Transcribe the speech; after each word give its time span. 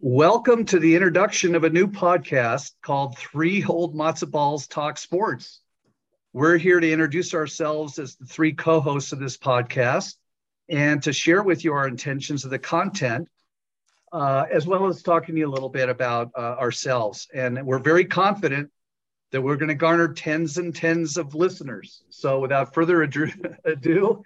Welcome 0.00 0.64
to 0.66 0.78
the 0.78 0.94
introduction 0.94 1.56
of 1.56 1.64
a 1.64 1.70
new 1.70 1.88
podcast 1.88 2.70
called 2.82 3.18
Three 3.18 3.64
Old 3.64 3.96
Matzo 3.96 4.30
Balls 4.30 4.68
Talk 4.68 4.96
Sports. 4.96 5.60
We're 6.32 6.56
here 6.56 6.78
to 6.78 6.92
introduce 6.92 7.34
ourselves 7.34 7.98
as 7.98 8.14
the 8.14 8.24
three 8.24 8.52
co 8.52 8.78
hosts 8.80 9.10
of 9.10 9.18
this 9.18 9.36
podcast 9.36 10.14
and 10.68 11.02
to 11.02 11.12
share 11.12 11.42
with 11.42 11.64
you 11.64 11.72
our 11.72 11.88
intentions 11.88 12.44
of 12.44 12.52
the 12.52 12.60
content, 12.60 13.26
uh, 14.12 14.44
as 14.52 14.68
well 14.68 14.86
as 14.86 15.02
talking 15.02 15.34
to 15.34 15.40
you 15.40 15.48
a 15.48 15.50
little 15.50 15.68
bit 15.68 15.88
about 15.88 16.30
uh, 16.38 16.54
ourselves. 16.60 17.26
And 17.34 17.66
we're 17.66 17.80
very 17.80 18.04
confident 18.04 18.70
that 19.32 19.42
we're 19.42 19.56
going 19.56 19.70
to 19.70 19.74
garner 19.74 20.12
tens 20.12 20.58
and 20.58 20.72
tens 20.72 21.16
of 21.16 21.34
listeners. 21.34 22.04
So 22.10 22.38
without 22.38 22.72
further 22.72 23.02
ado, 23.64 24.22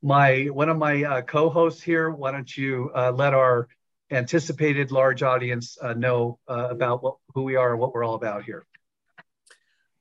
my 0.00 0.44
one 0.44 0.70
of 0.70 0.78
my 0.78 1.04
uh, 1.04 1.20
co-hosts 1.20 1.82
here, 1.82 2.08
why 2.08 2.32
don't 2.32 2.56
you 2.56 2.90
uh, 2.94 3.12
let 3.12 3.34
our 3.34 3.68
anticipated 4.10 4.90
large 4.90 5.22
audience 5.22 5.76
uh, 5.82 5.94
know 5.94 6.38
uh, 6.48 6.68
about 6.70 7.02
what, 7.02 7.16
who 7.34 7.42
we 7.42 7.56
are 7.56 7.72
and 7.72 7.80
what 7.80 7.92
we're 7.92 8.04
all 8.04 8.14
about 8.14 8.44
here. 8.44 8.66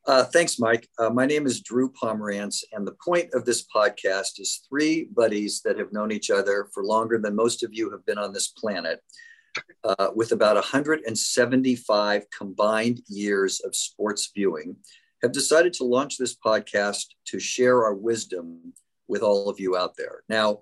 Uh, 0.06 0.24
thanks, 0.24 0.58
Mike. 0.58 0.88
Uh, 0.98 1.10
my 1.10 1.26
name 1.26 1.46
is 1.46 1.60
Drew 1.60 1.92
Pomerantz, 1.92 2.64
and 2.72 2.88
the 2.88 2.96
point 3.04 3.30
of 3.34 3.44
this 3.44 3.66
podcast 3.68 4.40
is 4.40 4.66
three 4.70 5.10
buddies 5.14 5.62
that 5.66 5.78
have 5.78 5.92
known 5.92 6.14
each 6.14 6.32
other 6.32 6.70
for 6.74 6.86
longer 6.86 7.18
than 7.18 7.36
most 7.36 7.62
of 7.62 7.74
you 7.74 7.92
have 7.92 8.06
been 8.06 8.18
on 8.18 8.32
this 8.32 8.48
planet, 8.48 9.02
uh, 9.84 10.08
with 10.16 10.32
about 10.32 10.56
175 10.56 12.26
combined 12.30 13.02
years 13.10 13.60
of 13.60 13.76
sports 13.76 14.32
viewing, 14.34 14.78
have 15.22 15.34
decided 15.34 15.74
to 15.74 15.84
launch 15.84 16.18
this 16.18 16.38
podcast 16.38 17.08
to 17.26 17.38
share 17.38 17.84
our 17.84 17.94
wisdom 17.94 18.74
with 19.10 19.22
all 19.22 19.50
of 19.50 19.60
you 19.60 19.76
out 19.76 19.98
there. 19.98 20.24
Now, 20.30 20.60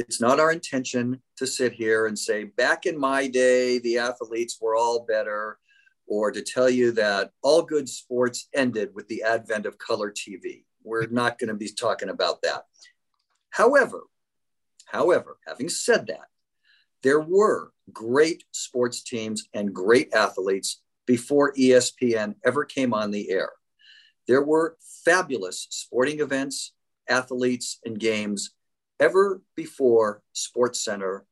it's 0.00 0.20
not 0.20 0.40
our 0.40 0.50
intention 0.50 1.20
to 1.36 1.46
sit 1.46 1.72
here 1.72 2.06
and 2.06 2.18
say, 2.18 2.44
back 2.44 2.86
in 2.86 2.98
my 2.98 3.26
day, 3.26 3.78
the 3.78 3.98
athletes 3.98 4.58
were 4.60 4.74
all 4.74 5.04
better, 5.06 5.58
or 6.06 6.32
to 6.32 6.40
tell 6.40 6.70
you 6.70 6.90
that 6.92 7.32
all 7.42 7.62
good 7.62 7.88
sports 7.88 8.48
ended 8.54 8.94
with 8.94 9.06
the 9.08 9.22
advent 9.22 9.66
of 9.66 9.76
color 9.76 10.10
TV. 10.10 10.64
We're 10.82 11.06
not 11.08 11.38
going 11.38 11.48
to 11.48 11.54
be 11.54 11.68
talking 11.68 12.08
about 12.08 12.40
that. 12.42 12.64
However, 13.50 14.04
however, 14.86 15.36
having 15.46 15.68
said 15.68 16.06
that, 16.06 16.28
there 17.02 17.20
were 17.20 17.72
great 17.92 18.44
sports 18.52 19.02
teams 19.02 19.48
and 19.52 19.74
great 19.74 20.14
athletes 20.14 20.80
before 21.06 21.52
ESPN 21.54 22.36
ever 22.44 22.64
came 22.64 22.94
on 22.94 23.10
the 23.10 23.30
air. 23.30 23.50
There 24.26 24.42
were 24.42 24.78
fabulous 25.04 25.66
sporting 25.70 26.20
events, 26.20 26.72
athletes, 27.08 27.78
and 27.84 27.98
games 27.98 28.52
ever 29.00 29.42
before 29.56 30.22
Sports 30.32 30.84
Center 30.84 31.24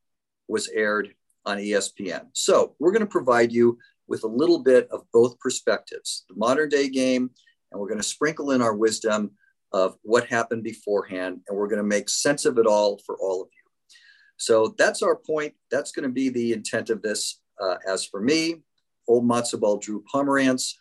was 0.47 0.67
aired 0.69 1.13
on 1.45 1.57
ESPN. 1.57 2.25
So 2.33 2.75
we're 2.79 2.91
going 2.91 3.01
to 3.01 3.07
provide 3.07 3.51
you 3.51 3.77
with 4.07 4.23
a 4.23 4.27
little 4.27 4.59
bit 4.59 4.89
of 4.91 5.03
both 5.13 5.39
perspectives, 5.39 6.25
the 6.27 6.35
modern 6.35 6.67
day 6.67 6.89
game, 6.89 7.29
and 7.71 7.79
we're 7.79 7.87
going 7.87 7.99
to 7.99 8.03
sprinkle 8.03 8.51
in 8.51 8.61
our 8.61 8.75
wisdom 8.75 9.31
of 9.71 9.95
what 10.01 10.25
happened 10.25 10.63
beforehand, 10.63 11.41
and 11.47 11.57
we're 11.57 11.67
going 11.67 11.77
to 11.77 11.83
make 11.83 12.09
sense 12.09 12.45
of 12.45 12.57
it 12.57 12.65
all 12.65 12.99
for 13.05 13.15
all 13.19 13.43
of 13.43 13.49
you. 13.51 13.93
So 14.37 14.73
that's 14.77 15.03
our 15.03 15.15
point. 15.15 15.53
That's 15.69 15.91
going 15.91 16.03
to 16.03 16.13
be 16.13 16.29
the 16.29 16.53
intent 16.53 16.89
of 16.89 17.01
this. 17.01 17.39
Uh, 17.61 17.75
as 17.87 18.05
for 18.05 18.19
me, 18.19 18.63
old 19.07 19.27
matzo 19.27 19.59
ball 19.59 19.77
Drew 19.77 20.03
Pomerantz. 20.11 20.73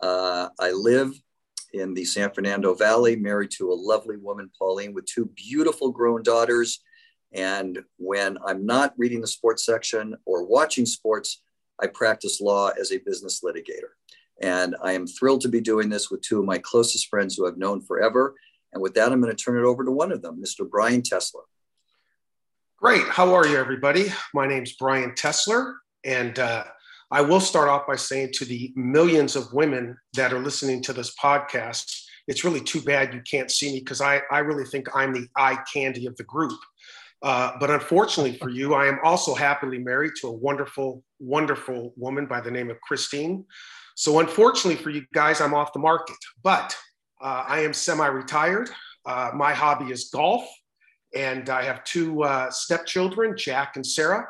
Uh, 0.00 0.50
I 0.60 0.70
live 0.70 1.12
in 1.72 1.94
the 1.94 2.04
San 2.04 2.30
Fernando 2.30 2.74
Valley, 2.74 3.16
married 3.16 3.50
to 3.52 3.72
a 3.72 3.74
lovely 3.74 4.16
woman, 4.16 4.50
Pauline, 4.58 4.94
with 4.94 5.06
two 5.06 5.26
beautiful 5.36 5.90
grown 5.90 6.22
daughters. 6.22 6.80
And 7.32 7.80
when 7.98 8.38
I'm 8.46 8.64
not 8.64 8.94
reading 8.96 9.20
the 9.20 9.26
sports 9.26 9.64
section 9.64 10.16
or 10.24 10.44
watching 10.44 10.86
sports, 10.86 11.42
I 11.80 11.86
practice 11.86 12.40
law 12.40 12.70
as 12.70 12.90
a 12.92 12.98
business 12.98 13.42
litigator. 13.44 13.92
And 14.40 14.76
I 14.82 14.92
am 14.92 15.06
thrilled 15.06 15.42
to 15.42 15.48
be 15.48 15.60
doing 15.60 15.88
this 15.88 16.10
with 16.10 16.22
two 16.22 16.38
of 16.38 16.44
my 16.44 16.58
closest 16.58 17.08
friends 17.08 17.36
who 17.36 17.46
I've 17.46 17.58
known 17.58 17.82
forever. 17.82 18.34
And 18.72 18.82
with 18.82 18.94
that, 18.94 19.12
I'm 19.12 19.20
going 19.20 19.34
to 19.34 19.42
turn 19.42 19.58
it 19.58 19.66
over 19.66 19.84
to 19.84 19.90
one 19.90 20.12
of 20.12 20.22
them, 20.22 20.42
Mr. 20.42 20.68
Brian 20.68 21.02
Tesler. 21.02 21.42
Great. 22.76 23.02
How 23.08 23.34
are 23.34 23.46
you, 23.46 23.56
everybody? 23.56 24.12
My 24.34 24.46
name's 24.46 24.74
Brian 24.74 25.10
Tesler, 25.12 25.74
and 26.04 26.38
uh, 26.38 26.64
I 27.10 27.22
will 27.22 27.40
start 27.40 27.68
off 27.68 27.86
by 27.86 27.96
saying 27.96 28.30
to 28.34 28.44
the 28.44 28.72
millions 28.76 29.34
of 29.34 29.52
women 29.52 29.96
that 30.14 30.32
are 30.32 30.38
listening 30.38 30.82
to 30.82 30.92
this 30.92 31.14
podcast, 31.16 32.02
it's 32.26 32.44
really 32.44 32.60
too 32.60 32.82
bad 32.82 33.14
you 33.14 33.22
can't 33.28 33.50
see 33.50 33.72
me 33.72 33.78
because 33.78 34.02
I, 34.02 34.20
I 34.30 34.40
really 34.40 34.64
think 34.64 34.88
I'm 34.94 35.14
the 35.14 35.26
eye 35.34 35.58
candy 35.72 36.06
of 36.06 36.16
the 36.16 36.24
group. 36.24 36.58
Uh, 37.22 37.52
but 37.58 37.70
unfortunately 37.70 38.36
for 38.36 38.50
you, 38.50 38.74
I 38.74 38.86
am 38.86 38.98
also 39.02 39.34
happily 39.34 39.78
married 39.78 40.12
to 40.20 40.28
a 40.28 40.32
wonderful, 40.32 41.02
wonderful 41.18 41.94
woman 41.96 42.26
by 42.26 42.40
the 42.40 42.50
name 42.50 42.70
of 42.70 42.80
Christine. 42.82 43.44
So 43.96 44.20
unfortunately 44.20 44.80
for 44.80 44.90
you 44.90 45.04
guys, 45.14 45.40
I'm 45.40 45.54
off 45.54 45.72
the 45.72 45.80
market, 45.80 46.16
but 46.44 46.76
uh, 47.20 47.44
I 47.48 47.60
am 47.60 47.72
semi-retired. 47.72 48.70
Uh, 49.04 49.30
my 49.34 49.52
hobby 49.52 49.90
is 49.90 50.10
golf, 50.12 50.46
and 51.16 51.48
I 51.48 51.62
have 51.62 51.82
two 51.84 52.22
uh, 52.22 52.50
stepchildren, 52.50 53.34
Jack 53.36 53.76
and 53.76 53.84
Sarah. 53.84 54.28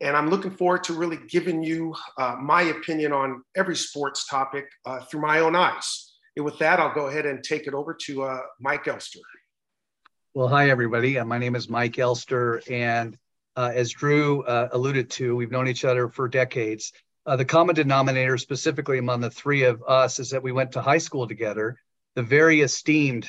And 0.00 0.16
I'm 0.16 0.30
looking 0.30 0.50
forward 0.50 0.84
to 0.84 0.94
really 0.94 1.18
giving 1.28 1.62
you 1.62 1.94
uh, 2.16 2.36
my 2.40 2.62
opinion 2.62 3.12
on 3.12 3.42
every 3.54 3.76
sports 3.76 4.26
topic 4.26 4.64
uh, 4.86 5.00
through 5.00 5.20
my 5.20 5.40
own 5.40 5.54
eyes. 5.54 6.12
And 6.36 6.44
with 6.44 6.58
that, 6.58 6.80
I'll 6.80 6.94
go 6.94 7.08
ahead 7.08 7.26
and 7.26 7.44
take 7.44 7.66
it 7.66 7.74
over 7.74 7.94
to 8.06 8.22
uh, 8.22 8.40
Mike 8.60 8.88
Elster. 8.88 9.20
Well, 10.32 10.48
hi, 10.48 10.70
everybody. 10.70 11.18
Uh, 11.18 11.24
my 11.24 11.38
name 11.38 11.54
is 11.54 11.68
Mike 11.68 11.98
Elster. 11.98 12.62
And 12.70 13.18
uh, 13.56 13.72
as 13.74 13.90
Drew 13.90 14.42
uh, 14.44 14.68
alluded 14.72 15.10
to, 15.10 15.36
we've 15.36 15.50
known 15.50 15.68
each 15.68 15.84
other 15.84 16.08
for 16.08 16.28
decades. 16.28 16.92
the 17.26 17.44
common 17.44 17.74
denominator, 17.74 18.38
specifically 18.38 18.98
among 18.98 19.20
the 19.20 19.30
three 19.30 19.64
of 19.64 19.82
us, 19.86 20.18
is 20.18 20.30
that 20.30 20.42
we 20.42 20.52
went 20.52 20.72
to 20.72 20.80
high 20.80 20.98
school 20.98 21.28
together. 21.28 21.76
The 22.14 22.22
very 22.22 22.62
esteemed 22.62 23.28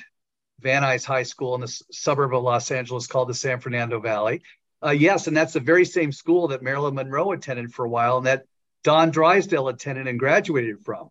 Van 0.61 0.83
Nuys 0.83 1.03
High 1.03 1.23
School 1.23 1.55
in 1.55 1.61
the 1.61 1.81
suburb 1.91 2.33
of 2.33 2.43
Los 2.43 2.71
Angeles 2.71 3.07
called 3.07 3.29
the 3.29 3.33
San 3.33 3.59
Fernando 3.59 3.99
Valley. 3.99 4.43
Uh, 4.83 4.91
yes, 4.91 5.27
and 5.27 5.37
that's 5.37 5.53
the 5.53 5.59
very 5.59 5.85
same 5.85 6.11
school 6.11 6.49
that 6.49 6.63
Marilyn 6.63 6.95
Monroe 6.95 7.31
attended 7.31 7.73
for 7.73 7.85
a 7.85 7.89
while, 7.89 8.17
and 8.17 8.25
that 8.25 8.45
Don 8.83 9.11
Drysdale 9.11 9.67
attended 9.67 10.07
and 10.07 10.17
graduated 10.17 10.79
from. 10.83 11.09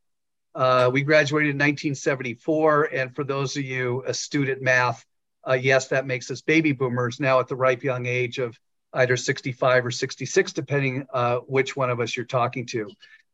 Uh, 0.54 0.90
we 0.92 1.02
graduated 1.02 1.50
in 1.50 1.56
1974, 1.56 2.84
and 2.92 3.14
for 3.14 3.22
those 3.22 3.56
of 3.56 3.62
you 3.62 4.02
astute 4.06 4.48
at 4.48 4.60
math, 4.60 5.04
uh, 5.48 5.52
yes, 5.52 5.88
that 5.88 6.06
makes 6.06 6.30
us 6.30 6.40
baby 6.40 6.72
boomers 6.72 7.20
now 7.20 7.38
at 7.38 7.48
the 7.48 7.56
ripe 7.56 7.84
young 7.84 8.06
age 8.06 8.38
of 8.38 8.58
either 8.92 9.16
65 9.16 9.86
or 9.86 9.90
66, 9.90 10.52
depending 10.52 11.06
uh, 11.12 11.36
which 11.36 11.76
one 11.76 11.90
of 11.90 12.00
us 12.00 12.16
you're 12.16 12.26
talking 12.26 12.66
to. 12.66 12.90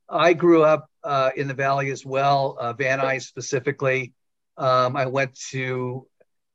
I 0.08 0.34
grew 0.34 0.62
up 0.62 0.90
uh, 1.02 1.30
in 1.34 1.48
the 1.48 1.54
Valley 1.54 1.90
as 1.90 2.04
well, 2.04 2.56
uh, 2.60 2.74
Van 2.74 3.00
Nuys 3.00 3.22
specifically. 3.22 4.12
Um, 4.56 4.96
I 4.96 5.06
went 5.06 5.34
to 5.50 6.06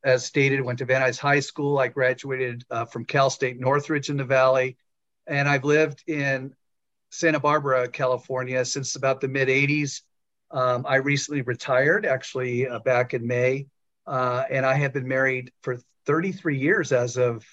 as 0.03 0.25
stated, 0.25 0.61
went 0.61 0.79
to 0.79 0.85
Van 0.85 1.01
Nuys 1.01 1.19
High 1.19 1.39
School. 1.39 1.77
I 1.79 1.87
graduated 1.87 2.63
uh, 2.69 2.85
from 2.85 3.05
Cal 3.05 3.29
State 3.29 3.59
Northridge 3.59 4.09
in 4.09 4.17
the 4.17 4.25
Valley. 4.25 4.77
And 5.27 5.47
I've 5.47 5.63
lived 5.63 6.03
in 6.07 6.53
Santa 7.11 7.39
Barbara, 7.39 7.87
California 7.87 8.63
since 8.65 8.95
about 8.95 9.21
the 9.21 9.27
mid 9.27 9.47
80s. 9.47 10.01
Um, 10.49 10.85
I 10.87 10.95
recently 10.95 11.41
retired, 11.41 12.05
actually, 12.05 12.67
uh, 12.67 12.79
back 12.79 13.13
in 13.13 13.25
May. 13.25 13.67
Uh, 14.05 14.43
and 14.49 14.65
I 14.65 14.73
have 14.75 14.93
been 14.93 15.07
married 15.07 15.51
for 15.61 15.77
33 16.05 16.57
years 16.57 16.91
as 16.91 17.17
of 17.17 17.45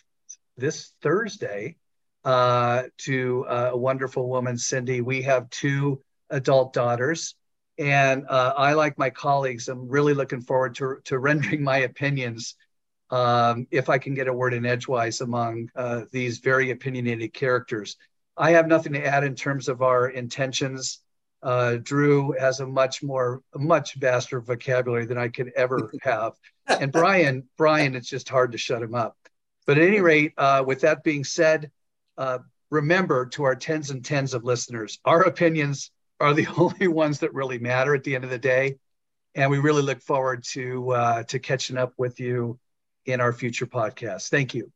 this 0.57 0.93
Thursday 1.03 1.77
uh, 2.25 2.85
to 2.99 3.45
a 3.49 3.77
wonderful 3.77 4.29
woman, 4.29 4.59
Cindy. 4.59 5.01
We 5.01 5.23
have 5.23 5.51
two 5.51 6.03
adult 6.31 6.73
daughters. 6.73 7.35
And 7.79 8.27
uh, 8.29 8.55
I, 8.57 8.73
like 8.73 8.99
my 8.99 9.11
colleagues, 9.11 9.69
I'm 9.69 9.89
really 9.89 10.15
looking 10.15 10.41
forward 10.41 10.75
to, 10.77 10.97
to 11.05 11.19
rendering 11.19 11.63
my 11.63 11.79
opinions, 11.79 12.57
um, 13.11 13.67
if 13.71 13.89
I 13.89 13.99
can 13.99 14.15
get 14.15 14.29
a 14.29 14.33
word 14.33 14.53
in 14.53 14.67
edgewise 14.67 15.21
among 15.21 15.71
uh, 15.77 16.03
these 16.11 16.39
very 16.39 16.71
opinionated 16.71 17.33
characters. 17.33 17.97
I 18.37 18.53
have 18.53 18.67
nothing 18.67 18.93
to 18.93 19.05
add 19.05 19.25
in 19.25 19.35
terms 19.35 19.69
of 19.69 19.83
our 19.83 20.09
intentions. 20.09 21.01
Uh, 21.43 21.77
Drew 21.83 22.33
has 22.33 22.61
a 22.61 22.67
much 22.67 23.03
more, 23.03 23.43
a 23.55 23.59
much 23.59 23.95
vaster 23.95 24.41
vocabulary 24.41 25.07
than 25.07 25.19
I 25.19 25.29
could 25.29 25.53
ever 25.57 25.91
have. 26.03 26.33
And 26.67 26.93
Brian, 26.93 27.49
Brian, 27.57 27.95
it's 27.95 28.09
just 28.09 28.29
hard 28.29 28.53
to 28.53 28.59
shut 28.59 28.83
him 28.83 28.95
up. 28.95 29.17
But 29.67 29.79
at 29.79 29.87
any 29.87 30.01
rate, 30.01 30.33
uh, 30.37 30.65
with 30.67 30.81
that 30.83 31.05
being 31.05 31.25
said, 31.25 31.71
uh, 32.17 32.39
remember 32.71 33.27
to 33.27 33.45
our 33.45 33.55
tens 33.55 33.91
and 33.91 34.05
tens 34.05 34.35
of 34.35 34.45
listeners, 34.45 34.99
our 35.05 35.23
opinions 35.23 35.91
are 36.21 36.35
the 36.35 36.47
only 36.57 36.89
ones 36.89 37.21
that 37.21 37.35
really 37.35 37.59
matter 37.59 37.95
at 37.95 38.05
the 38.05 38.15
end 38.15 38.25
of 38.25 38.31
the 38.31 38.39
day. 38.39 38.79
And 39.35 39.51
we 39.51 39.59
really 39.59 39.83
look 39.83 40.01
forward 40.01 40.45
to 40.53 40.91
uh, 40.91 41.23
to 41.25 41.39
catching 41.39 41.77
up 41.77 41.93
with 41.97 42.19
you 42.19 42.59
in 43.07 43.21
our 43.21 43.33
future 43.33 43.67
podcasts. 43.67 44.29
Thank 44.29 44.55
you. 44.55 44.73